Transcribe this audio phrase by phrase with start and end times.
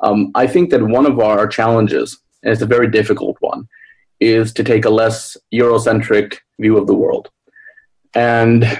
[0.00, 3.68] Um, I think that one of our challenges, and it's a very difficult one,
[4.20, 7.30] is to take a less Eurocentric view of the world.
[8.14, 8.78] And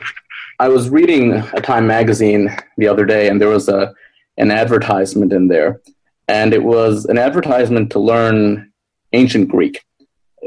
[0.61, 3.95] I was reading a Time magazine the other day, and there was a
[4.37, 5.80] an advertisement in there,
[6.27, 8.72] and it was an advertisement to learn
[9.12, 9.85] ancient Greek,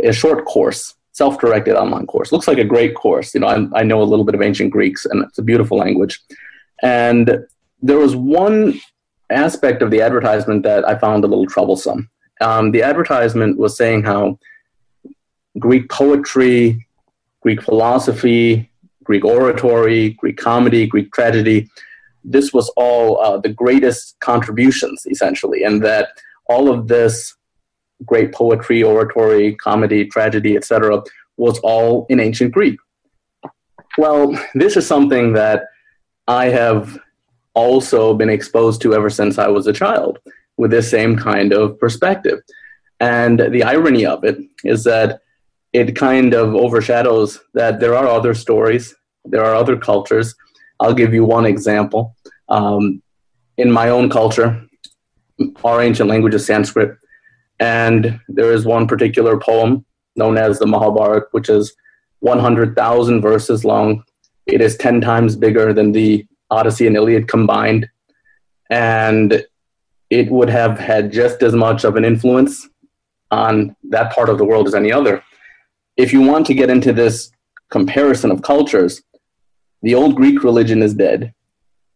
[0.04, 2.32] a short course, self-directed online course.
[2.34, 3.34] Looks like a great course.
[3.34, 5.78] You know, I, I know a little bit of ancient Greeks, and it's a beautiful
[5.78, 6.20] language.
[6.84, 7.46] And
[7.82, 8.80] there was one
[9.30, 12.10] aspect of the advertisement that I found a little troublesome.
[12.42, 14.40] Um, the advertisement was saying how
[15.60, 16.88] Greek poetry,
[17.42, 18.72] Greek philosophy,
[19.04, 21.70] Greek oratory, Greek comedy, Greek tragedy,
[22.24, 26.10] this was all uh, the greatest contributions, essentially, and that
[26.48, 27.36] all of this
[28.06, 31.02] great poetry, oratory, comedy, tragedy, etc.,
[31.38, 32.78] was all in ancient Greek.
[33.98, 35.64] Well, this is something that
[36.28, 37.00] I have
[37.58, 40.20] also been exposed to ever since I was a child
[40.58, 42.40] with this same kind of perspective.
[43.00, 45.22] And the irony of it is that
[45.74, 50.36] it kind of overshadows that there are other stories, there are other cultures.
[50.80, 52.16] I'll give you one example.
[52.50, 53.02] Um,
[53.58, 54.64] in my own culture,
[55.64, 56.98] our ancient language is Sanskrit,
[57.60, 59.84] and there is one particular poem
[60.16, 61.76] known as the Mahabharata, which is
[62.20, 64.04] 100,000 verses long.
[64.46, 67.90] It is 10 times bigger than the Odyssey and Iliad combined.
[68.70, 69.46] And
[70.10, 72.68] it would have had just as much of an influence
[73.32, 75.24] on that part of the world as any other.
[75.98, 77.32] If you want to get into this
[77.70, 79.02] comparison of cultures,
[79.82, 81.34] the old Greek religion is dead,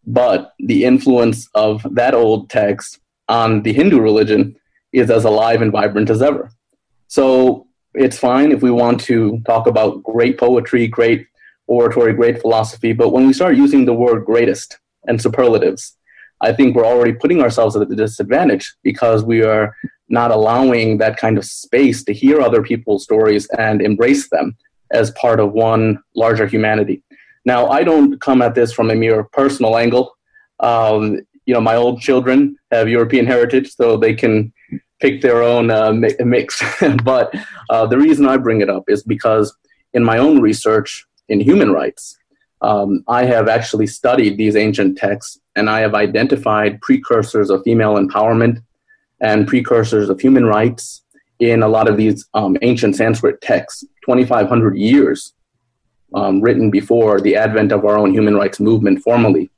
[0.06, 4.56] but the influence of that old text on the Hindu religion
[4.92, 6.52] is as alive and vibrant as ever.
[7.08, 11.28] So it's fine if we want to talk about great poetry, great
[11.72, 14.78] oratory, great philosophy, but when we start using the word greatest
[15.08, 15.96] and superlatives,
[16.42, 19.76] I think we're already putting ourselves at a disadvantage because we are
[20.10, 24.58] not allowing that kind of space to hear other people's stories and embrace them
[24.92, 27.02] as part of one larger humanity.
[27.46, 30.18] Now, I don't come at this from a mere personal angle.
[30.60, 34.52] Um, you know, my old children have European heritage, so they can
[35.00, 36.62] pick their own uh, mix.
[37.04, 37.34] but
[37.70, 39.56] uh, the reason I bring it up is because
[39.94, 42.18] in my own research in human rights,
[42.62, 47.96] um, I have actually studied these ancient texts and I have identified precursors of female
[47.96, 48.62] empowerment
[49.22, 51.04] and precursors of human rights
[51.40, 55.34] in a lot of these um, ancient Sanskrit texts, 2,500 years
[56.14, 59.50] um, written before the advent of our own human rights movement formally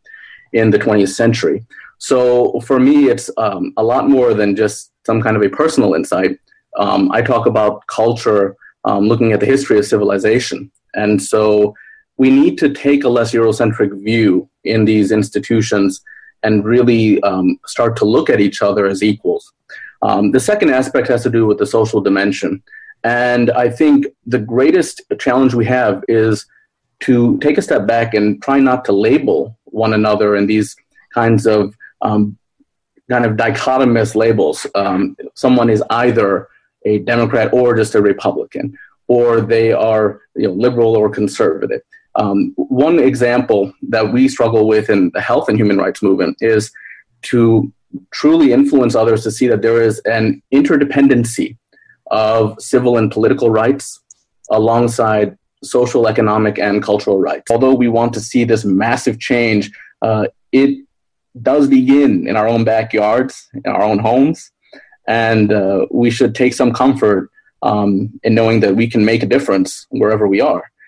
[0.54, 1.66] in the 20th century.
[1.98, 5.96] So for me, it's um, a lot more than just some kind of a personal
[5.96, 6.38] insight.
[6.78, 8.56] Um, I talk about culture,
[8.86, 10.72] um, looking at the history of civilization.
[10.94, 11.74] And so
[12.18, 16.02] we need to take a less Eurocentric view in these institutions
[16.44, 19.52] and really um, start to look at each other as equals.
[20.02, 22.62] Um, the second aspect has to do with the social dimension.
[23.04, 26.46] And I think the greatest challenge we have is
[27.02, 30.76] to take a step back and try not to label one another in these
[31.14, 32.38] kinds of um,
[33.10, 34.66] kind of dichotomous labels.
[34.76, 36.48] Um, someone is either
[36.86, 38.78] a Democrat or just a Republican,
[39.08, 41.82] or they are you know, liberal or conservative.
[42.16, 46.72] Um, one example that we struggle with in the health and human rights movement is
[47.24, 47.72] to
[48.12, 51.58] truly influence others to see that there is an interdependency
[52.12, 54.00] of civil and political rights
[54.52, 57.50] alongside social, economic, and cultural rights.
[57.50, 59.72] Although we want to see this massive change,
[60.02, 60.86] uh, it
[61.42, 64.52] does begin in our own backyards, in our own homes,
[65.08, 67.30] and uh, we should take some comfort
[67.64, 70.72] um, in knowing that we can make a difference wherever we are.